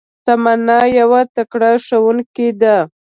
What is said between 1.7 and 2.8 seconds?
ښوونکي ده